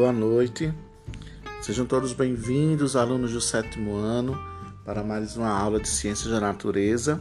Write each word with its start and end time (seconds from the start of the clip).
boa 0.00 0.12
noite. 0.14 0.72
Sejam 1.60 1.84
todos 1.84 2.14
bem-vindos, 2.14 2.96
alunos 2.96 3.34
do 3.34 3.40
sétimo 3.40 3.96
ano, 3.96 4.34
para 4.82 5.04
mais 5.04 5.36
uma 5.36 5.50
aula 5.50 5.78
de 5.78 5.90
Ciências 5.90 6.32
da 6.32 6.40
Natureza. 6.40 7.20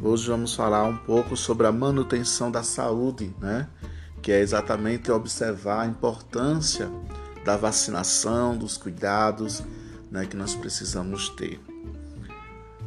Hoje 0.00 0.26
vamos 0.26 0.54
falar 0.54 0.84
um 0.84 0.96
pouco 0.96 1.36
sobre 1.36 1.66
a 1.66 1.72
manutenção 1.72 2.50
da 2.50 2.62
saúde, 2.62 3.36
né? 3.38 3.68
Que 4.22 4.32
é 4.32 4.40
exatamente 4.40 5.12
observar 5.12 5.82
a 5.82 5.86
importância 5.86 6.90
da 7.44 7.54
vacinação, 7.58 8.56
dos 8.56 8.78
cuidados 8.78 9.62
né, 10.10 10.24
que 10.24 10.38
nós 10.38 10.54
precisamos 10.54 11.28
ter. 11.28 11.60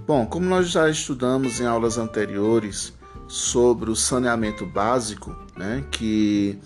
Bom, 0.07 0.25
como 0.25 0.47
nós 0.47 0.71
já 0.71 0.89
estudamos 0.89 1.59
em 1.59 1.67
aulas 1.67 1.99
anteriores 1.99 2.91
sobre 3.27 3.91
o 3.91 3.95
saneamento 3.95 4.65
básico, 4.65 5.35
né, 5.55 5.85
que 5.91 6.59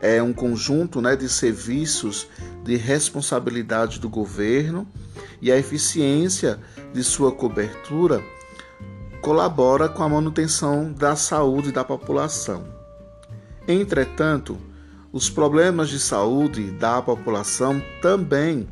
é 0.00 0.22
um 0.22 0.32
conjunto 0.32 1.00
né, 1.00 1.14
de 1.14 1.28
serviços 1.28 2.26
de 2.64 2.76
responsabilidade 2.76 4.00
do 4.00 4.08
governo 4.08 4.86
e 5.40 5.52
a 5.52 5.56
eficiência 5.56 6.58
de 6.92 7.02
sua 7.02 7.32
cobertura 7.32 8.22
colabora 9.20 9.88
com 9.88 10.02
a 10.02 10.08
manutenção 10.08 10.92
da 10.92 11.14
saúde 11.14 11.70
da 11.70 11.84
população. 11.84 12.64
Entretanto, 13.68 14.58
os 15.12 15.28
problemas 15.28 15.88
de 15.88 15.98
saúde 15.98 16.70
da 16.70 17.02
população 17.02 17.82
também 18.00 18.66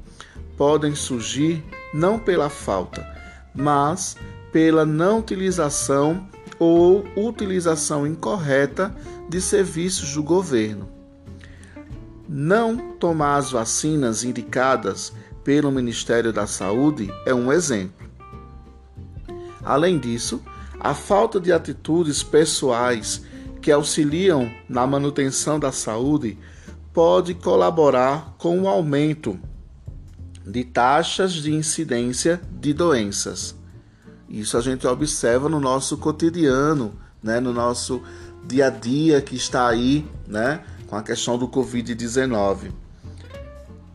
podem 0.57 0.95
surgir 0.95 1.63
não 1.93 2.19
pela 2.19 2.49
falta, 2.49 3.07
mas 3.55 4.17
pela 4.53 4.87
não 4.87 5.19
utilização 5.19 6.27
ou 6.59 7.05
utilização 7.17 8.07
incorreta 8.07 8.95
de 9.29 9.41
serviços 9.41 10.15
do 10.15 10.23
governo. 10.23 10.98
Não 12.29 12.93
tomar 12.99 13.37
as 13.37 13.51
vacinas 13.51 14.23
indicadas 14.23 15.15
pelo 15.43 15.73
Ministério 15.73 16.31
da 16.31 16.47
Saúde 16.47 17.11
é 17.25 17.33
um 17.33 17.51
exemplo. 17.51 18.07
Além 19.65 19.99
disso, 19.99 20.43
a 20.79 20.93
falta 20.93 21.41
de 21.41 21.51
atitudes 21.53 22.23
pessoais 22.23 23.23
que 23.63 23.73
auxiliam 23.73 24.51
na 24.69 24.87
manutenção 24.87 25.59
da 25.59 25.73
saúde 25.73 26.39
pode 26.93 27.35
colaborar 27.35 28.35
com 28.39 28.61
o 28.61 28.69
aumento 28.69 29.39
de 30.47 30.65
taxas 30.65 31.33
de 31.33 31.53
incidência 31.53 32.41
de 32.53 32.73
doenças. 32.73 33.57
Isso 34.29 34.57
a 34.57 34.61
gente 34.61 34.87
observa 34.87 35.49
no 35.49 35.59
nosso 35.59 35.97
cotidiano, 35.97 36.93
né, 37.23 37.41
no 37.41 37.53
nosso 37.53 38.03
dia 38.47 38.67
a 38.67 38.71
dia 38.71 39.21
que 39.21 39.35
está 39.35 39.67
aí, 39.67 40.07
né, 40.27 40.63
com 40.89 40.97
a 40.97 41.03
questão 41.03 41.39
do 41.39 41.47
Covid-19. 41.47 42.73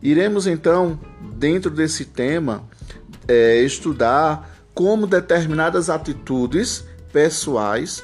Iremos 0.01 0.47
então, 0.47 0.99
dentro 1.35 1.71
desse 1.71 2.05
tema, 2.05 2.63
é, 3.27 3.61
estudar 3.61 4.49
como 4.73 5.07
determinadas 5.07 5.89
atitudes 5.89 6.85
pessoais 7.11 8.03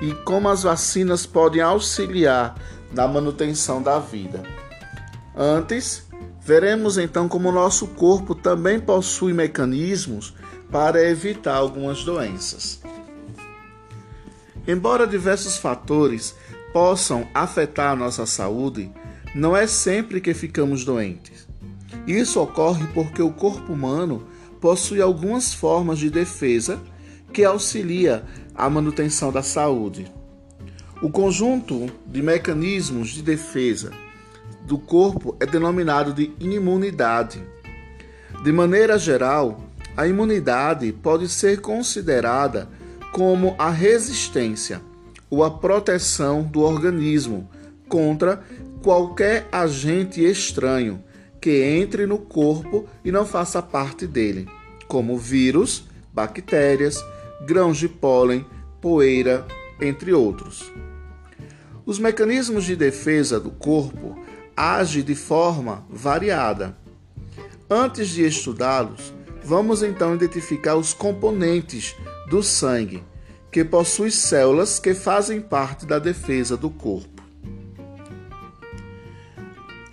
e 0.00 0.12
como 0.24 0.48
as 0.48 0.62
vacinas 0.62 1.26
podem 1.26 1.60
auxiliar 1.60 2.54
na 2.92 3.06
manutenção 3.06 3.82
da 3.82 3.98
vida. 3.98 4.42
Antes, 5.36 6.04
veremos 6.40 6.98
então 6.98 7.28
como 7.28 7.48
o 7.48 7.52
nosso 7.52 7.88
corpo 7.88 8.34
também 8.34 8.78
possui 8.80 9.32
mecanismos 9.32 10.34
para 10.70 11.02
evitar 11.02 11.56
algumas 11.56 12.04
doenças. 12.04 12.80
Embora 14.66 15.06
diversos 15.06 15.58
fatores 15.58 16.34
possam 16.74 17.28
afetar 17.32 17.92
a 17.92 17.96
nossa 17.96 18.26
saúde, 18.26 18.90
não 19.32 19.56
é 19.56 19.64
sempre 19.64 20.20
que 20.20 20.34
ficamos 20.34 20.84
doentes. 20.84 21.46
Isso 22.04 22.40
ocorre 22.40 22.84
porque 22.92 23.22
o 23.22 23.30
corpo 23.30 23.72
humano 23.72 24.26
possui 24.60 25.00
algumas 25.00 25.54
formas 25.54 26.00
de 26.00 26.10
defesa 26.10 26.82
que 27.32 27.44
auxilia 27.44 28.24
a 28.56 28.68
manutenção 28.68 29.30
da 29.30 29.40
saúde. 29.40 30.12
O 31.00 31.08
conjunto 31.08 31.86
de 32.08 32.20
mecanismos 32.20 33.10
de 33.10 33.22
defesa 33.22 33.92
do 34.62 34.76
corpo 34.76 35.36
é 35.38 35.46
denominado 35.46 36.12
de 36.12 36.32
imunidade. 36.40 37.40
De 38.42 38.50
maneira 38.50 38.98
geral, 38.98 39.60
a 39.96 40.08
imunidade 40.08 40.90
pode 40.92 41.28
ser 41.28 41.60
considerada 41.60 42.68
como 43.12 43.54
a 43.60 43.70
resistência 43.70 44.82
ou 45.30 45.42
a 45.42 45.50
proteção 45.50 46.42
do 46.42 46.60
organismo 46.60 47.48
contra 47.88 48.42
qualquer 48.82 49.48
agente 49.50 50.22
estranho 50.22 51.02
que 51.40 51.62
entre 51.62 52.06
no 52.06 52.18
corpo 52.18 52.86
e 53.04 53.12
não 53.12 53.26
faça 53.26 53.60
parte 53.60 54.06
dele, 54.06 54.48
como 54.88 55.18
vírus, 55.18 55.84
bactérias, 56.12 57.04
grãos 57.46 57.76
de 57.76 57.88
pólen, 57.88 58.46
poeira, 58.80 59.46
entre 59.80 60.12
outros. 60.12 60.72
Os 61.84 61.98
mecanismos 61.98 62.64
de 62.64 62.74
defesa 62.74 63.38
do 63.38 63.50
corpo 63.50 64.18
agem 64.56 65.02
de 65.02 65.14
forma 65.14 65.84
variada. 65.90 66.76
Antes 67.68 68.08
de 68.08 68.24
estudá-los, 68.24 69.12
vamos 69.42 69.82
então 69.82 70.14
identificar 70.14 70.76
os 70.76 70.94
componentes 70.94 71.94
do 72.30 72.42
sangue 72.42 73.02
que 73.54 73.64
possui 73.64 74.10
células 74.10 74.80
que 74.80 74.94
fazem 74.94 75.40
parte 75.40 75.86
da 75.86 76.00
defesa 76.00 76.56
do 76.56 76.68
corpo. 76.68 77.22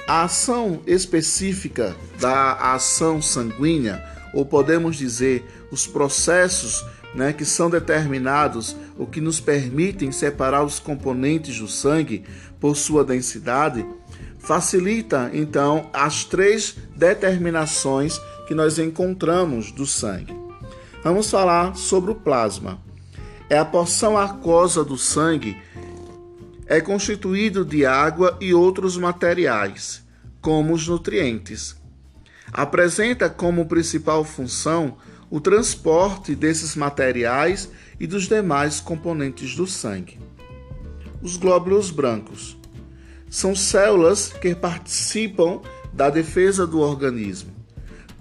A 0.08 0.24
ação 0.24 0.82
específica 0.88 1.96
da 2.20 2.54
ação 2.74 3.22
sanguínea, 3.22 4.04
ou 4.34 4.44
podemos 4.44 4.96
dizer, 4.96 5.46
os 5.70 5.86
processos 5.86 6.84
né, 7.14 7.34
que 7.34 7.46
são 7.46 7.70
determinados, 7.70 8.76
o 8.98 9.06
que 9.06 9.22
nos 9.22 9.40
permitem 9.40 10.12
separar 10.12 10.64
os 10.64 10.80
componentes 10.80 11.60
do 11.60 11.68
sangue 11.68 12.24
por 12.60 12.76
sua 12.76 13.06
densidade, 13.06 13.86
facilita 14.40 15.30
então 15.34 15.88
as 15.94 16.26
três 16.26 16.76
determinações 16.96 18.20
que 18.48 18.56
nós 18.56 18.80
encontramos 18.80 19.72
do 19.72 19.86
sangue. 19.86 20.36
Vamos 21.04 21.30
falar 21.30 21.76
sobre 21.76 22.10
o 22.10 22.16
plasma 22.16 22.90
é 23.52 23.58
a 23.58 23.66
porção 23.66 24.18
aquosa 24.18 24.82
do 24.82 24.98
sangue, 24.98 25.58
é 26.66 26.80
constituído 26.80 27.66
de 27.66 27.86
água 27.86 28.38
e 28.40 28.54
outros 28.54 28.96
materiais, 28.96 30.02
como 30.40 30.74
os 30.74 30.88
nutrientes. 30.88 31.76
Apresenta 32.54 33.30
como 33.30 33.66
principal 33.66 34.24
função 34.24 34.96
o 35.30 35.42
transporte 35.42 36.34
desses 36.34 36.78
materiais 36.78 37.70
e 38.00 38.08
dos 38.08 38.26
demais 38.26 38.80
componentes 38.80 39.54
do 39.54 39.68
sangue. 39.68 40.18
Os 41.22 41.36
glóbulos 41.36 41.92
brancos 41.92 42.58
são 43.30 43.54
células 43.54 44.32
que 44.32 44.56
participam 44.56 45.60
da 45.92 46.10
defesa 46.10 46.66
do 46.66 46.80
organismo. 46.80 47.52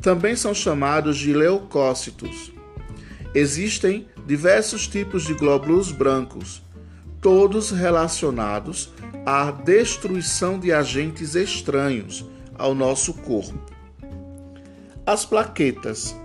Também 0.02 0.34
são 0.34 0.52
chamados 0.52 1.16
de 1.16 1.32
leucócitos. 1.32 2.52
Existem 3.34 4.08
diversos 4.26 4.88
tipos 4.88 5.24
de 5.24 5.34
glóbulos 5.34 5.92
brancos, 5.92 6.62
todos 7.20 7.70
relacionados 7.70 8.92
à 9.24 9.50
destruição 9.50 10.58
de 10.58 10.72
agentes 10.72 11.34
estranhos 11.34 12.24
ao 12.58 12.74
nosso 12.74 13.14
corpo. 13.14 13.58
As 15.06 15.24
plaquetas 15.24 16.16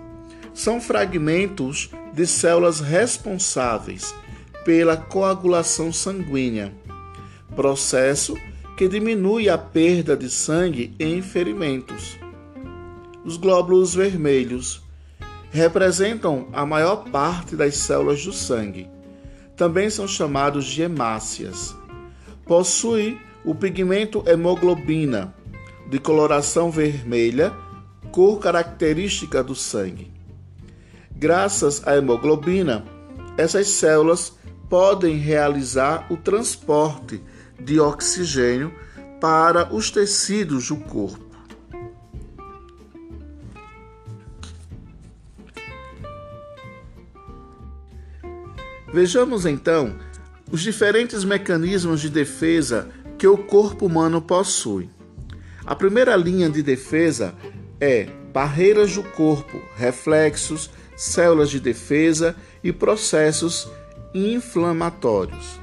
são 0.53 0.81
fragmentos 0.81 1.89
de 2.13 2.25
células 2.25 2.79
responsáveis 2.79 4.15
pela 4.63 4.97
coagulação 4.97 5.93
sanguínea, 5.93 6.73
processo 7.55 8.35
que 8.75 8.87
diminui 8.87 9.47
a 9.47 9.57
perda 9.57 10.17
de 10.17 10.29
sangue 10.29 10.93
em 10.99 11.21
ferimentos. 11.21 12.17
Os 13.23 13.37
glóbulos 13.37 13.93
vermelhos 13.93 14.84
representam 15.55 16.49
a 16.51 16.65
maior 16.65 17.05
parte 17.09 17.55
das 17.55 17.77
células 17.77 18.23
do 18.25 18.33
sangue. 18.33 18.89
Também 19.55 19.89
são 19.89 20.05
chamados 20.05 20.65
de 20.65 20.81
hemácias. 20.81 21.73
Possui 22.45 23.17
o 23.43 23.55
pigmento 23.55 24.21
hemoglobina, 24.27 25.33
de 25.89 25.97
coloração 25.97 26.69
vermelha, 26.69 27.53
cor 28.11 28.39
característica 28.39 29.41
do 29.41 29.55
sangue. 29.55 30.11
Graças 31.15 31.87
à 31.87 31.95
hemoglobina, 31.95 32.83
essas 33.37 33.67
células 33.67 34.33
podem 34.69 35.15
realizar 35.15 36.05
o 36.11 36.17
transporte 36.17 37.21
de 37.57 37.79
oxigênio 37.79 38.73
para 39.21 39.73
os 39.73 39.89
tecidos 39.89 40.67
do 40.67 40.75
corpo. 40.75 41.24
Vejamos 48.95 49.45
então 49.45 49.93
os 50.49 50.61
diferentes 50.61 51.25
mecanismos 51.25 51.99
de 51.99 52.09
defesa 52.09 52.87
que 53.17 53.27
o 53.27 53.37
corpo 53.37 53.87
humano 53.87 54.21
possui. 54.21 54.89
A 55.65 55.75
primeira 55.75 56.15
linha 56.15 56.49
de 56.49 56.63
defesa 56.63 57.35
é 57.77 58.07
barreiras 58.31 58.95
do 58.95 59.03
corpo, 59.03 59.61
reflexos, 59.75 60.69
células 60.95 61.49
de 61.49 61.59
defesa 61.59 62.37
e 62.63 62.71
processos 62.71 63.67
inflamatórios. 64.13 65.59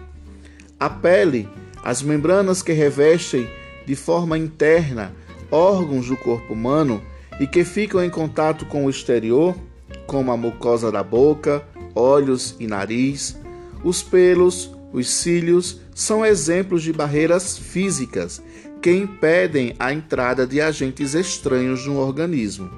A 0.78 0.90
pele, 0.90 1.48
as 1.82 2.02
membranas 2.02 2.62
que 2.62 2.72
revestem 2.72 3.48
de 3.86 3.96
forma 3.96 4.36
interna 4.36 5.10
órgãos 5.50 6.06
do 6.06 6.18
corpo 6.18 6.52
humano 6.52 7.02
e 7.40 7.46
que 7.46 7.64
ficam 7.64 8.04
em 8.04 8.10
contato 8.10 8.66
com 8.66 8.84
o 8.84 8.90
exterior, 8.90 9.56
como 10.06 10.30
a 10.30 10.36
mucosa 10.36 10.92
da 10.92 11.02
boca, 11.02 11.66
olhos 11.94 12.54
e 12.58 12.66
nariz, 12.66 13.36
os 13.84 14.02
pelos, 14.02 14.70
os 14.92 15.08
cílios, 15.08 15.80
são 15.94 16.24
exemplos 16.24 16.82
de 16.82 16.92
barreiras 16.92 17.58
físicas 17.58 18.42
que 18.80 18.90
impedem 18.90 19.74
a 19.78 19.92
entrada 19.92 20.46
de 20.46 20.60
agentes 20.60 21.14
estranhos 21.14 21.86
no 21.86 21.98
organismo. 21.98 22.70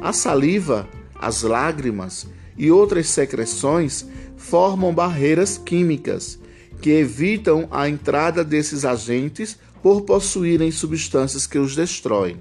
A 0.00 0.12
saliva, 0.12 0.88
as 1.14 1.42
lágrimas 1.42 2.26
e 2.56 2.70
outras 2.70 3.08
secreções 3.08 4.06
formam 4.36 4.94
barreiras 4.94 5.58
químicas 5.58 6.38
que 6.80 6.90
evitam 6.90 7.68
a 7.70 7.88
entrada 7.88 8.42
desses 8.42 8.84
agentes 8.84 9.56
por 9.82 10.02
possuírem 10.02 10.70
substâncias 10.70 11.46
que 11.46 11.58
os 11.58 11.76
destroem. 11.76 12.38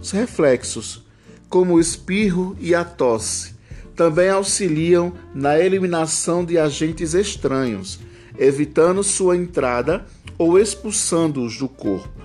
Os 0.00 0.10
reflexos, 0.10 1.04
como 1.48 1.74
o 1.74 1.80
espirro 1.80 2.56
e 2.60 2.74
a 2.74 2.84
tosse, 2.84 3.53
também 3.94 4.28
auxiliam 4.28 5.12
na 5.34 5.58
eliminação 5.58 6.44
de 6.44 6.58
agentes 6.58 7.14
estranhos, 7.14 7.98
evitando 8.38 9.02
sua 9.02 9.36
entrada 9.36 10.04
ou 10.36 10.58
expulsando-os 10.58 11.58
do 11.58 11.68
corpo. 11.68 12.22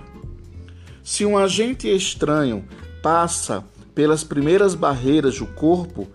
Se 1.03 1.25
um 1.25 1.37
agente 1.37 1.87
estranho 1.87 2.65
passa 3.01 3.63
pelas 3.93 4.23
primeiras 4.23 4.75
barreiras 4.75 5.37
do 5.39 5.45
corpo, 5.45 6.07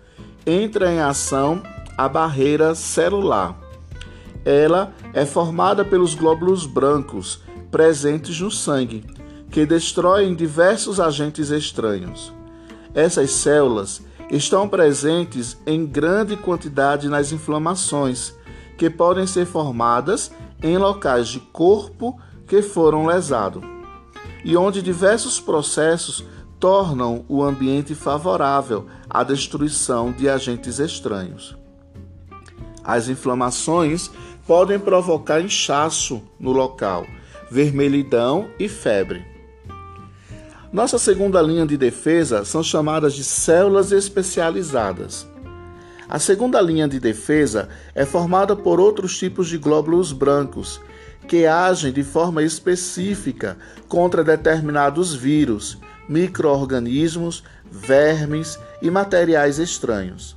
entra 0.46 0.92
em 0.92 1.00
ação 1.00 1.62
a 1.96 2.08
barreira 2.08 2.74
celular. 2.74 3.60
Ela 4.44 4.92
é 5.12 5.24
formada 5.24 5.84
pelos 5.84 6.14
glóbulos 6.14 6.66
brancos 6.66 7.40
presentes 7.70 8.38
no 8.40 8.50
sangue, 8.50 9.04
que 9.50 9.64
destroem 9.64 10.34
diversos 10.34 11.00
agentes 11.00 11.50
estranhos. 11.50 12.32
Essas 12.94 13.30
células 13.30 14.02
estão 14.30 14.68
presentes 14.68 15.56
em 15.66 15.86
grande 15.86 16.36
quantidade 16.36 17.08
nas 17.08 17.32
inflamações, 17.32 18.34
que 18.76 18.90
podem 18.90 19.26
ser 19.26 19.46
formadas 19.46 20.30
em 20.62 20.76
locais 20.78 21.28
de 21.28 21.40
corpo 21.40 22.18
que 22.46 22.62
foram 22.62 23.06
lesados, 23.06 23.62
e 24.44 24.56
onde 24.56 24.82
diversos 24.82 25.40
processos 25.40 26.24
tornam 26.58 27.24
o 27.28 27.42
ambiente 27.42 27.94
favorável 27.94 28.86
à 29.08 29.22
destruição 29.22 30.12
de 30.12 30.28
agentes 30.28 30.78
estranhos. 30.78 31.56
As 32.82 33.08
inflamações 33.08 34.10
podem 34.46 34.78
provocar 34.78 35.40
inchaço 35.40 36.22
no 36.38 36.52
local, 36.52 37.06
vermelhidão 37.50 38.48
e 38.58 38.68
febre. 38.68 39.33
Nossa 40.74 40.98
segunda 40.98 41.40
linha 41.40 41.64
de 41.64 41.76
defesa 41.76 42.44
são 42.44 42.60
chamadas 42.60 43.14
de 43.14 43.22
células 43.22 43.92
especializadas. 43.92 45.24
A 46.08 46.18
segunda 46.18 46.60
linha 46.60 46.88
de 46.88 46.98
defesa 46.98 47.68
é 47.94 48.04
formada 48.04 48.56
por 48.56 48.80
outros 48.80 49.16
tipos 49.16 49.46
de 49.48 49.56
glóbulos 49.56 50.10
brancos 50.10 50.80
que 51.28 51.46
agem 51.46 51.92
de 51.92 52.02
forma 52.02 52.42
específica 52.42 53.56
contra 53.86 54.24
determinados 54.24 55.14
vírus, 55.14 55.78
microorganismos, 56.08 57.44
vermes 57.70 58.58
e 58.82 58.90
materiais 58.90 59.60
estranhos. 59.60 60.36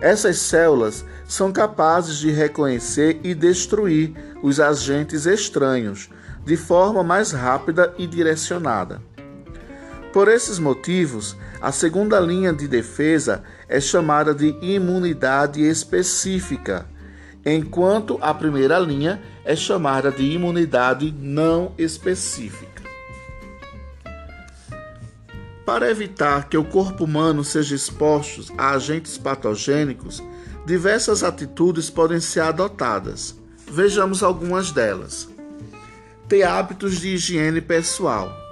Essas 0.00 0.36
células 0.38 1.04
são 1.26 1.50
capazes 1.50 2.18
de 2.18 2.30
reconhecer 2.30 3.18
e 3.24 3.34
destruir 3.34 4.14
os 4.40 4.60
agentes 4.60 5.26
estranhos 5.26 6.08
de 6.46 6.56
forma 6.56 7.02
mais 7.02 7.32
rápida 7.32 7.92
e 7.98 8.06
direcionada. 8.06 9.02
Por 10.18 10.26
esses 10.26 10.58
motivos, 10.58 11.36
a 11.60 11.70
segunda 11.70 12.18
linha 12.18 12.52
de 12.52 12.66
defesa 12.66 13.44
é 13.68 13.80
chamada 13.80 14.34
de 14.34 14.48
imunidade 14.60 15.62
específica, 15.62 16.88
enquanto 17.46 18.18
a 18.20 18.34
primeira 18.34 18.80
linha 18.80 19.22
é 19.44 19.54
chamada 19.54 20.10
de 20.10 20.24
imunidade 20.24 21.14
não 21.16 21.72
específica. 21.78 22.82
Para 25.64 25.88
evitar 25.88 26.48
que 26.48 26.58
o 26.58 26.64
corpo 26.64 27.04
humano 27.04 27.44
seja 27.44 27.76
exposto 27.76 28.52
a 28.58 28.70
agentes 28.70 29.16
patogênicos, 29.16 30.20
diversas 30.66 31.22
atitudes 31.22 31.90
podem 31.90 32.18
ser 32.18 32.40
adotadas. 32.40 33.36
Vejamos 33.70 34.24
algumas 34.24 34.72
delas. 34.72 35.28
Ter 36.26 36.42
hábitos 36.42 36.98
de 36.98 37.14
higiene 37.14 37.60
pessoal 37.60 38.47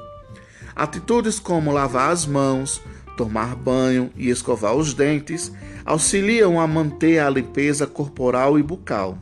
Atitudes 0.77 1.41
como 1.41 1.73
lavar 1.73 2.13
as 2.13 2.27
mãos, 2.27 2.83
tomar 3.17 3.57
banho 3.57 4.11
e 4.15 4.29
escovar 4.29 4.75
os 4.75 4.93
dentes 4.93 5.51
auxiliam 5.87 6.61
a 6.61 6.67
manter 6.67 7.19
a 7.19 7.31
limpeza 7.31 7.87
corporal 7.87 8.59
e 8.59 8.63
bucal. 8.63 9.17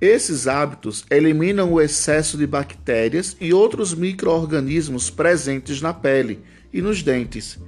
Esses 0.00 0.48
hábitos 0.48 1.04
eliminam 1.10 1.74
o 1.74 1.80
excesso 1.80 2.38
de 2.38 2.46
bactérias 2.46 3.36
e 3.38 3.52
outros 3.52 3.92
microorganismos 3.92 5.10
presentes 5.10 5.82
na 5.82 5.92
pele 5.92 6.40
e 6.72 6.80
nos 6.80 7.02
dentes, 7.02 7.58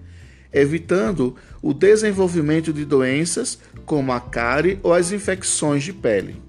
evitando 0.50 1.36
o 1.60 1.74
desenvolvimento 1.74 2.72
de 2.72 2.86
doenças 2.86 3.58
como 3.84 4.12
a 4.12 4.20
cárie 4.20 4.78
ou 4.82 4.94
as 4.94 5.12
infecções 5.12 5.84
de 5.84 5.92
pele. 5.92 6.40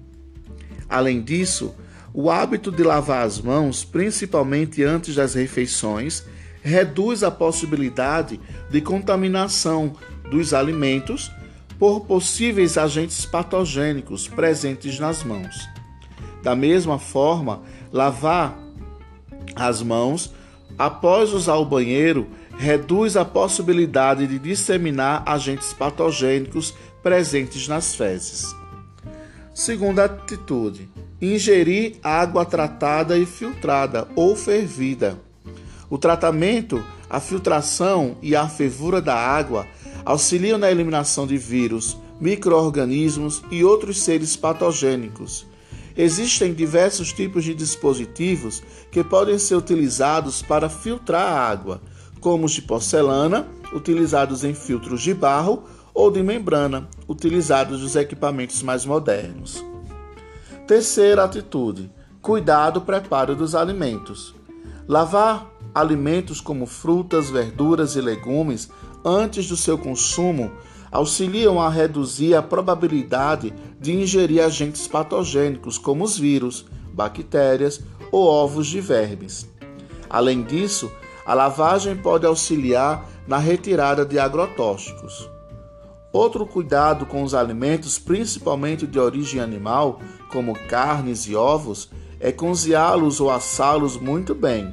Além 0.88 1.20
disso, 1.20 1.74
o 2.16 2.30
hábito 2.30 2.70
de 2.70 2.84
lavar 2.84 3.26
as 3.26 3.40
mãos, 3.40 3.84
principalmente 3.84 4.84
antes 4.84 5.16
das 5.16 5.34
refeições, 5.34 6.24
reduz 6.62 7.24
a 7.24 7.30
possibilidade 7.30 8.40
de 8.70 8.80
contaminação 8.80 9.96
dos 10.30 10.54
alimentos 10.54 11.28
por 11.76 12.02
possíveis 12.02 12.78
agentes 12.78 13.26
patogênicos 13.26 14.28
presentes 14.28 15.00
nas 15.00 15.24
mãos. 15.24 15.68
Da 16.40 16.54
mesma 16.54 17.00
forma, 17.00 17.62
lavar 17.92 18.56
as 19.56 19.82
mãos 19.82 20.32
após 20.78 21.32
usar 21.32 21.56
o 21.56 21.64
banheiro 21.64 22.28
reduz 22.56 23.16
a 23.16 23.24
possibilidade 23.24 24.28
de 24.28 24.38
disseminar 24.38 25.24
agentes 25.26 25.72
patogênicos 25.72 26.72
presentes 27.02 27.66
nas 27.66 27.96
fezes. 27.96 28.54
Segunda 29.52 30.04
atitude: 30.04 30.88
ingerir 31.32 31.96
água 32.02 32.44
tratada 32.44 33.16
e 33.18 33.24
filtrada 33.24 34.08
ou 34.14 34.34
fervida. 34.34 35.18
O 35.88 35.96
tratamento, 35.96 36.84
a 37.08 37.20
filtração 37.20 38.16
e 38.20 38.34
a 38.34 38.48
fervura 38.48 39.00
da 39.00 39.14
água 39.14 39.66
auxiliam 40.04 40.58
na 40.58 40.70
eliminação 40.70 41.26
de 41.26 41.38
vírus, 41.38 41.96
microorganismos 42.20 43.42
e 43.50 43.64
outros 43.64 44.02
seres 44.02 44.36
patogênicos. 44.36 45.46
Existem 45.96 46.52
diversos 46.52 47.12
tipos 47.12 47.44
de 47.44 47.54
dispositivos 47.54 48.62
que 48.90 49.04
podem 49.04 49.38
ser 49.38 49.54
utilizados 49.54 50.42
para 50.42 50.68
filtrar 50.68 51.22
a 51.22 51.48
água, 51.48 51.80
como 52.20 52.46
os 52.46 52.52
de 52.52 52.62
porcelana, 52.62 53.46
utilizados 53.72 54.42
em 54.42 54.54
filtros 54.54 55.02
de 55.02 55.14
barro, 55.14 55.62
ou 55.94 56.10
de 56.10 56.22
membrana, 56.22 56.88
utilizados 57.06 57.80
nos 57.80 57.94
equipamentos 57.94 58.62
mais 58.62 58.84
modernos. 58.84 59.64
Terceira 60.66 61.24
atitude: 61.24 61.90
cuidado 62.22 62.80
preparo 62.80 63.36
dos 63.36 63.54
alimentos. 63.54 64.34
Lavar 64.88 65.50
alimentos 65.74 66.40
como 66.40 66.64
frutas, 66.64 67.28
verduras 67.28 67.96
e 67.96 68.00
legumes 68.00 68.70
antes 69.04 69.46
do 69.46 69.58
seu 69.58 69.76
consumo 69.76 70.50
auxiliam 70.90 71.60
a 71.60 71.68
reduzir 71.68 72.34
a 72.34 72.42
probabilidade 72.42 73.52
de 73.78 73.92
ingerir 73.92 74.42
agentes 74.42 74.88
patogênicos 74.88 75.76
como 75.76 76.02
os 76.02 76.16
vírus, 76.16 76.64
bactérias 76.94 77.82
ou 78.10 78.24
ovos 78.26 78.66
de 78.66 78.80
vermes. 78.80 79.46
Além 80.08 80.42
disso, 80.42 80.90
a 81.26 81.34
lavagem 81.34 81.94
pode 81.94 82.24
auxiliar 82.24 83.06
na 83.26 83.36
retirada 83.36 84.02
de 84.04 84.18
agrotóxicos. 84.18 85.28
Outro 86.14 86.46
cuidado 86.46 87.04
com 87.06 87.24
os 87.24 87.34
alimentos, 87.34 87.98
principalmente 87.98 88.86
de 88.86 89.00
origem 89.00 89.40
animal, 89.40 90.00
como 90.30 90.56
carnes 90.68 91.26
e 91.26 91.34
ovos, 91.34 91.90
é 92.20 92.30
cozinhá-los 92.30 93.20
ou 93.20 93.32
assá-los 93.32 93.96
muito 93.96 94.32
bem. 94.32 94.72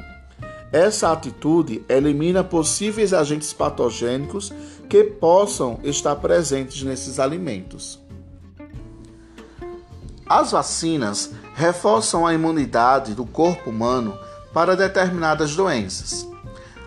Essa 0.72 1.12
atitude 1.12 1.84
elimina 1.90 2.44
possíveis 2.44 3.12
agentes 3.12 3.52
patogênicos 3.54 4.54
que 4.88 5.04
possam 5.04 5.80
estar 5.84 6.16
presentes 6.18 6.84
nesses 6.84 7.20
alimentos. 7.20 8.00
As 10.30 10.52
vacinas 10.52 11.32
reforçam 11.56 12.24
a 12.24 12.36
imunidade 12.36 13.16
do 13.16 13.26
corpo 13.26 13.72
humano 13.72 14.16
para 14.54 14.76
determinadas 14.76 15.56
doenças. 15.56 16.24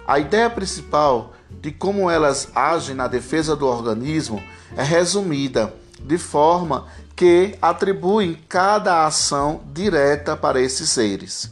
A 0.07 0.21
ideia 0.21 0.49
principal 0.49 1.33
de 1.65 1.73
como 1.73 2.11
elas 2.11 2.49
agem 2.55 2.95
na 2.95 3.09
defesa 3.09 3.57
do 3.57 3.67
organismo 3.67 4.39
é 4.77 4.83
resumida 4.83 5.73
de 5.99 6.19
forma 6.19 6.85
que 7.17 7.57
atribuem 7.63 8.39
cada 8.47 9.07
ação 9.07 9.63
direta 9.73 10.37
para 10.37 10.61
esses 10.61 10.91
seres. 10.91 11.51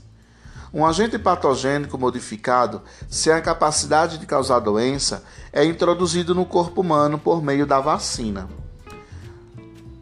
Um 0.70 0.84
agente 0.84 1.18
patogênico 1.18 1.96
modificado, 1.96 2.82
sem 3.08 3.32
a 3.32 3.40
capacidade 3.40 4.18
de 4.18 4.26
causar 4.26 4.58
doença, 4.58 5.24
é 5.50 5.64
introduzido 5.64 6.34
no 6.34 6.44
corpo 6.44 6.82
humano 6.82 7.18
por 7.18 7.42
meio 7.42 7.64
da 7.64 7.80
vacina. 7.80 8.50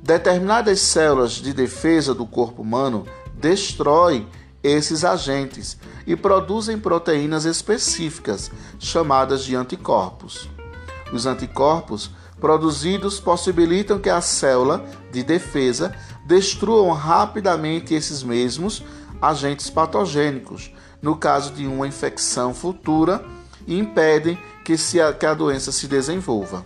Determinadas 0.03 0.81
células 0.81 1.35
de 1.35 1.53
defesa 1.53 2.13
do 2.13 2.27
corpo 2.27 2.63
humano 2.63 3.07
destroem 3.35 4.27
esses 4.63 5.05
agentes 5.05 5.77
e 6.07 6.15
produzem 6.15 6.79
proteínas 6.79 7.45
específicas, 7.45 8.51
chamadas 8.79 9.45
de 9.45 9.57
anticorpos. 9.57 10.49
Os 11.13 11.27
anticorpos 11.27 12.11
produzidos 12.41 13.21
possibilitam 13.21 13.99
que 13.99 14.09
a 14.09 14.21
célula 14.21 14.85
de 15.13 15.23
defesa 15.23 15.95
destruam 16.25 16.93
rapidamente 16.93 17.95
esses 17.95 18.23
mesmos 18.23 18.83
agentes 19.21 19.69
patogênicos, 19.69 20.73
no 21.03 21.17
caso 21.17 21.53
de 21.53 21.67
uma 21.67 21.87
infecção 21.87 22.55
futura, 22.55 23.25
e 23.67 23.79
impedem 23.79 24.39
que, 24.65 24.77
se 24.77 25.01
a, 25.01 25.13
que 25.13 25.27
a 25.27 25.35
doença 25.35 25.71
se 25.71 25.87
desenvolva. 25.87 26.65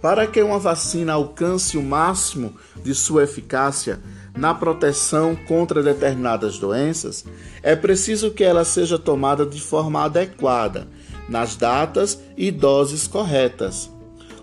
Para 0.00 0.26
que 0.26 0.42
uma 0.42 0.58
vacina 0.58 1.12
alcance 1.12 1.76
o 1.76 1.82
máximo 1.82 2.56
de 2.82 2.94
sua 2.94 3.24
eficácia 3.24 4.00
na 4.36 4.54
proteção 4.54 5.34
contra 5.34 5.82
determinadas 5.82 6.58
doenças, 6.58 7.24
é 7.62 7.74
preciso 7.74 8.30
que 8.30 8.44
ela 8.44 8.64
seja 8.64 8.98
tomada 8.98 9.46
de 9.46 9.60
forma 9.60 10.02
adequada, 10.02 10.86
nas 11.28 11.56
datas 11.56 12.20
e 12.36 12.50
doses 12.50 13.06
corretas. 13.06 13.90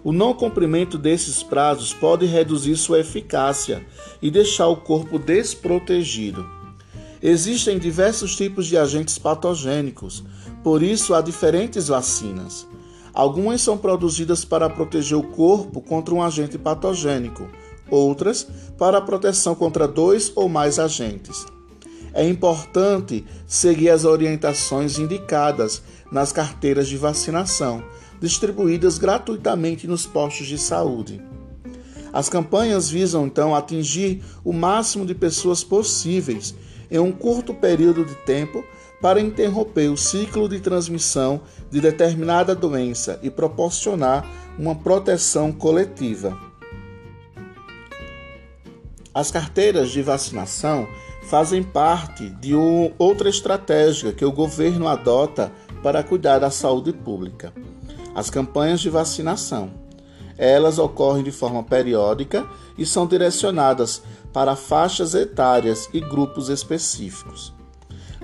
O 0.04 0.12
não 0.12 0.34
cumprimento 0.34 0.98
desses 0.98 1.42
prazos 1.42 1.94
pode 1.94 2.26
reduzir 2.26 2.76
sua 2.76 3.00
eficácia 3.00 3.86
e 4.22 4.30
deixar 4.30 4.68
o 4.68 4.76
corpo 4.76 5.18
desprotegido. 5.18 6.46
Existem 7.22 7.80
diversos 7.80 8.36
tipos 8.36 8.68
de 8.68 8.78
agentes 8.78 9.18
patogênicos, 9.18 10.22
por 10.62 10.84
isso 10.84 11.14
há 11.14 11.22
diferentes 11.22 11.88
vacinas. 11.88 12.68
Algumas 13.14 13.62
são 13.62 13.78
produzidas 13.78 14.44
para 14.44 14.70
proteger 14.70 15.18
o 15.18 15.24
corpo 15.24 15.80
contra 15.80 16.14
um 16.14 16.22
agente 16.22 16.58
patogênico, 16.58 17.48
outras 17.90 18.48
para 18.78 18.98
a 18.98 19.02
proteção 19.02 19.56
contra 19.56 19.88
dois 19.88 20.32
ou 20.36 20.48
mais 20.48 20.80
agentes. 20.80 21.46
É 22.14 22.28
importante 22.28 23.26
seguir 23.48 23.90
as 23.90 24.06
orientações 24.06 25.00
indicadas 25.00 25.82
nas 26.12 26.32
carteiras 26.32 26.88
de 26.88 26.96
vacinação, 26.96 27.84
distribuídas 28.22 28.98
gratuitamente 28.98 29.88
nos 29.88 30.06
postos 30.06 30.48
de 30.48 30.58
saúde. 30.58 31.22
As 32.14 32.30
campanhas 32.30 32.88
visam 32.88 33.26
então 33.26 33.56
atingir 33.56 34.24
o 34.44 34.54
máximo 34.54 35.04
de 35.04 35.16
pessoas 35.16 35.64
possíveis 35.64 36.54
em 36.92 37.00
um 37.00 37.12
curto 37.12 37.56
período 37.56 38.06
de 38.06 38.14
tempo 38.18 38.64
para 39.02 39.20
interromper 39.20 39.90
o 39.90 39.98
ciclo 39.98 40.48
de 40.48 40.60
transmissão 40.60 41.42
de 41.72 41.82
determinada 41.82 42.54
doença 42.54 43.20
e 43.24 43.32
proporcionar 43.32 44.26
uma 44.58 44.76
proteção 44.76 45.52
coletiva. 45.52 46.38
As 49.14 49.30
carteiras 49.30 49.92
de 49.92 50.02
vacinação 50.02 50.88
fazem 51.24 51.62
parte 51.62 52.30
de 52.30 52.56
outra 52.98 53.30
estratégia 53.30 54.12
que 54.12 54.26
o 54.26 54.32
governo 54.32 54.88
adota 54.88 55.52
para 55.84 56.02
cuidar 56.02 56.40
da 56.40 56.50
saúde 56.50 56.92
pública. 56.92 57.54
As 58.16 58.32
campanhas 58.32 58.80
de 58.80 58.90
vacinação. 58.90 59.72
Elas 60.36 60.80
ocorrem 60.80 61.24
de 61.24 61.32
forma 61.32 61.62
periódica 61.62 62.48
e 62.76 62.88
são 62.88 63.06
direcionadas 63.06 64.02
para 64.34 64.56
faixas 64.56 65.14
etárias 65.14 65.88
e 65.94 66.00
grupos 66.00 66.50
específicos. 66.50 67.54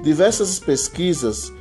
Diversas 0.02 0.58
pesquisas 0.58 1.54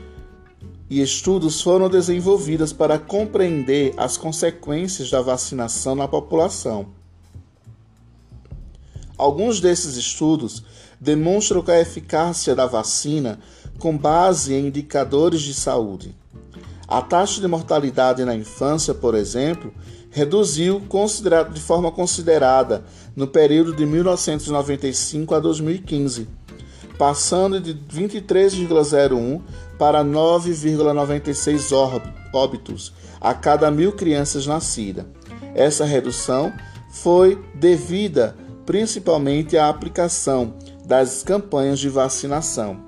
e 0.88 1.02
estudos 1.02 1.60
foram 1.60 1.90
desenvolvidas 1.90 2.72
para 2.72 2.98
compreender 2.98 3.92
as 3.98 4.16
consequências 4.16 5.10
da 5.10 5.20
vacinação 5.20 5.94
na 5.94 6.08
população. 6.08 6.97
Alguns 9.18 9.60
desses 9.60 9.96
estudos 9.96 10.62
demonstram 11.00 11.60
que 11.60 11.72
a 11.72 11.80
eficácia 11.80 12.54
da 12.54 12.66
vacina 12.66 13.40
com 13.78 13.96
base 13.96 14.54
em 14.54 14.68
indicadores 14.68 15.40
de 15.40 15.52
saúde. 15.52 16.14
A 16.86 17.02
taxa 17.02 17.40
de 17.40 17.48
mortalidade 17.48 18.24
na 18.24 18.34
infância, 18.34 18.94
por 18.94 19.14
exemplo, 19.14 19.72
reduziu 20.10 20.82
de 21.52 21.60
forma 21.60 21.92
considerada 21.92 22.82
no 23.14 23.26
período 23.26 23.74
de 23.74 23.84
1995 23.84 25.34
a 25.34 25.40
2015, 25.40 26.26
passando 26.96 27.60
de 27.60 27.74
23,01 27.74 29.42
para 29.78 30.02
9,96 30.02 32.08
óbitos 32.32 32.94
a 33.20 33.34
cada 33.34 33.70
mil 33.70 33.92
crianças 33.92 34.46
nascidas. 34.46 35.04
Essa 35.54 35.84
redução 35.84 36.50
foi 36.90 37.38
devida 37.54 38.34
principalmente 38.68 39.56
à 39.56 39.70
aplicação 39.70 40.52
das 40.84 41.22
campanhas 41.22 41.78
de 41.78 41.88
vacinação. 41.88 42.78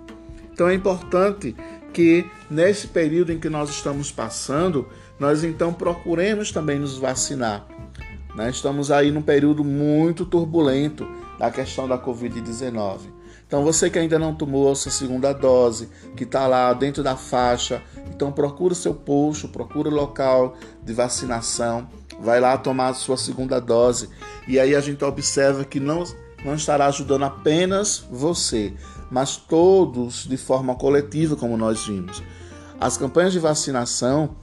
Então 0.52 0.68
é 0.68 0.74
importante 0.74 1.56
que 1.90 2.30
nesse 2.50 2.86
período 2.88 3.32
em 3.32 3.40
que 3.40 3.48
nós 3.48 3.70
estamos 3.70 4.12
passando, 4.12 4.86
nós 5.18 5.42
então 5.42 5.72
procuremos 5.72 6.52
também 6.52 6.78
nos 6.78 6.98
vacinar. 6.98 7.66
Né? 8.36 8.50
Estamos 8.50 8.90
aí 8.90 9.10
num 9.10 9.22
período 9.22 9.64
muito 9.64 10.26
turbulento 10.26 11.08
da 11.38 11.50
questão 11.50 11.88
da 11.88 11.98
Covid-19. 11.98 12.98
Então 13.46 13.64
você 13.64 13.88
que 13.88 13.98
ainda 13.98 14.18
não 14.18 14.34
tomou 14.34 14.70
a 14.70 14.74
sua 14.74 14.92
segunda 14.92 15.32
dose, 15.32 15.88
que 16.14 16.24
está 16.24 16.46
lá 16.46 16.74
dentro 16.74 17.02
da 17.02 17.16
faixa, 17.16 17.82
então 18.14 18.30
procura 18.30 18.74
o 18.74 18.76
seu 18.76 18.92
posto, 18.92 19.48
procura 19.48 19.88
o 19.88 19.94
local 19.94 20.58
de 20.84 20.92
vacinação, 20.92 21.88
vai 22.20 22.40
lá 22.40 22.56
tomar 22.58 22.88
a 22.88 22.94
sua 22.94 23.16
segunda 23.16 23.60
dose. 23.60 24.08
E 24.46 24.58
aí 24.58 24.74
a 24.74 24.80
gente 24.80 25.04
observa 25.04 25.64
que 25.64 25.80
não 25.80 26.04
não 26.44 26.54
estará 26.54 26.86
ajudando 26.86 27.24
apenas 27.24 27.98
você, 28.10 28.72
mas 29.10 29.36
todos 29.36 30.26
de 30.26 30.36
forma 30.36 30.74
coletiva, 30.74 31.36
como 31.36 31.56
nós 31.56 31.86
vimos. 31.86 32.22
As 32.80 32.96
campanhas 32.96 33.32
de 33.32 33.38
vacinação, 33.38 34.36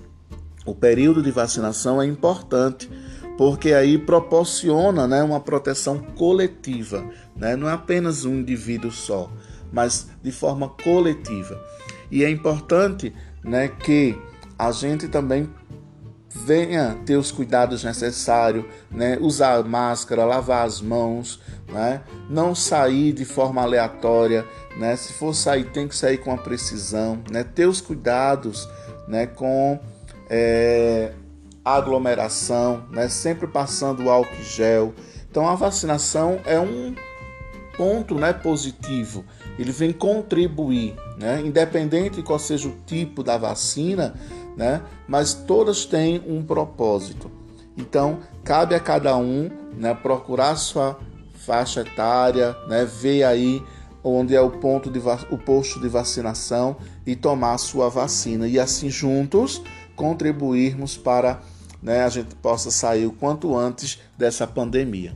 o 0.66 0.76
período 0.76 1.24
de 1.24 1.32
vacinação 1.32 2.02
é 2.02 2.06
importante, 2.06 2.90
porque 3.38 3.74
aí 3.74 3.98
proporciona 3.98 5.08
né, 5.08 5.24
uma 5.24 5.40
proteção 5.40 6.00
coletiva, 6.00 7.04
né? 7.36 7.56
não 7.56 7.70
é 7.70 7.74
apenas 7.74 8.26
um 8.26 8.36
indivíduo 8.36 8.92
só, 8.92 9.32
mas 9.72 10.08
de 10.22 10.32
forma 10.32 10.70
coletiva. 10.70 11.60
E 12.12 12.24
é 12.24 12.30
importante 12.30 13.14
né, 13.44 13.68
que 13.68 14.16
a 14.58 14.72
gente 14.72 15.08
também 15.08 15.50
venha 16.46 16.98
ter 17.06 17.15
os 17.17 17.32
cuidados 17.32 17.84
necessários, 17.84 18.65
né? 18.91 19.17
usar 19.20 19.63
máscara, 19.63 20.25
lavar 20.25 20.65
as 20.65 20.82
mãos, 20.82 21.41
né? 21.67 22.01
não 22.29 22.53
sair 22.53 23.13
de 23.13 23.25
forma 23.25 23.62
aleatória, 23.62 24.46
né? 24.77 24.96
se 24.96 25.13
for 25.13 25.34
sair 25.34 25.65
tem 25.65 25.88
que 25.88 25.96
sair 25.96 26.17
com 26.17 26.32
a 26.32 26.38
precisão, 26.38 27.22
né? 27.32 27.44
ter 27.44 27.65
os 27.65 27.82
cuidados 27.82 28.67
né? 29.08 29.25
com 29.25 29.79
é, 30.29 31.12
aglomeração, 31.65 32.84
né? 32.91 33.10
sempre 33.10 33.48
passando 33.48 34.10
álcool 34.10 34.44
gel. 34.44 34.94
Então 35.29 35.48
a 35.48 35.56
vacinação 35.56 36.39
é 36.46 36.60
um 36.60 36.96
ponto 37.75 38.15
né, 38.15 38.34
positivo, 38.34 39.24
ele 39.58 39.72
vem 39.72 39.91
contribuir, 39.91 40.96
né? 41.17 41.41
independente 41.46 42.15
de 42.17 42.24
qual 42.24 42.39
seja 42.39 42.67
o 42.67 42.75
tipo 42.86 43.24
da 43.24 43.38
vacina, 43.38 44.15
né? 44.58 44.82
Mas 45.08 45.36
todas 45.36 45.86
têm 45.86 46.22
um 46.28 46.44
propósito. 46.44 47.32
Então, 47.78 48.20
cabe 48.44 48.74
a 48.74 48.80
cada 48.80 49.16
um, 49.16 49.50
né, 49.78 49.94
procurar 49.94 50.56
sua 50.56 50.98
faixa 51.36 51.82
etária, 51.82 52.58
né, 52.68 52.84
ver 52.84 53.24
aí 53.24 53.64
onde 54.04 54.36
é 54.36 54.42
o 54.42 54.50
ponto 54.50 54.90
de 54.90 55.00
o 55.30 55.38
posto 55.38 55.80
de 55.80 55.88
vacinação 55.88 56.78
e 57.06 57.16
tomar 57.16 57.58
sua 57.58 57.90
vacina 57.90 58.48
e 58.48 58.60
assim 58.60 58.90
juntos 58.90 59.62
contribuirmos 59.96 60.98
para 60.98 61.42
né, 61.82 62.04
a 62.04 62.10
gente 62.10 62.34
possa 62.36 62.72
sair 62.72 63.06
o 63.06 63.12
quanto 63.12 63.56
antes 63.56 64.00
dessa 64.18 64.48
pandemia. 64.48 65.16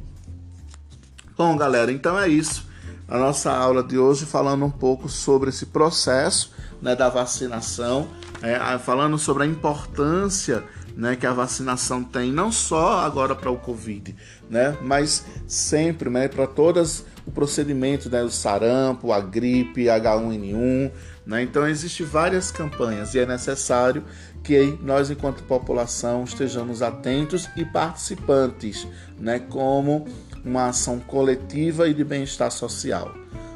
Bom, 1.38 1.58
galera, 1.58 1.92
então 1.92 2.20
é 2.20 2.28
isso. 2.28 2.70
A 3.08 3.18
nossa 3.18 3.52
aula 3.52 3.84
de 3.84 3.98
hoje 3.98 4.26
falando 4.26 4.66
um 4.66 4.72
pouco 4.72 5.10
sobre 5.10 5.50
esse 5.50 5.66
processo 5.66 6.54
né, 6.82 6.96
da 6.96 7.10
vacinação 7.10 8.08
é, 8.42 8.78
falando 8.80 9.18
sobre 9.18 9.44
a 9.44 9.46
importância 9.46 10.64
né, 10.96 11.16
que 11.16 11.26
a 11.26 11.34
vacinação 11.34 12.04
tem, 12.04 12.32
não 12.32 12.52
só 12.52 13.00
agora 13.00 13.36
para 13.36 13.50
o 13.50 13.58
Covid, 13.58 14.16
né, 14.50 14.78
mas 14.82 15.26
sempre 15.48 16.10
né, 16.10 16.28
para 16.28 16.48
todas 16.48 17.06
o 17.26 17.32
procedimento 17.32 18.10
né, 18.10 18.22
do 18.22 18.32
sarampo, 18.32 19.12
a 19.12 19.20
gripe, 19.20 19.86
H1N1. 19.86 20.92
Né, 21.26 21.44
então, 21.44 21.68
existem 21.68 22.06
várias 22.06 22.52
campanhas 22.52 23.14
e 23.14 23.20
é 23.20 23.26
necessário 23.26 24.04
que 24.44 24.78
nós, 24.82 25.10
enquanto 25.12 25.44
população, 25.44 26.24
estejamos 26.24 26.82
atentos 26.82 27.48
e 27.56 27.64
participantes, 27.64 28.88
né, 29.20 29.40
como 29.40 30.08
uma 30.44 30.70
ação 30.70 31.00
coletiva 31.00 31.88
e 31.88 31.94
de 31.94 32.04
bem-estar 32.04 32.52
social. 32.52 33.14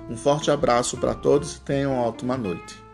Um 0.07 0.15
forte 0.15 0.51
abraço 0.51 0.97
para 0.97 1.15
todos 1.15 1.55
e 1.55 1.61
tenham 1.61 1.93
uma 1.93 2.03
ótima 2.03 2.37
noite. 2.37 2.84